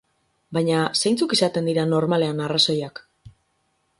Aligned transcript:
Baina 0.57 0.79
zeintzuk 1.01 1.35
izaten 1.37 1.69
dira 1.71 1.85
normalean 1.91 2.43
arrazoiak? 2.47 3.03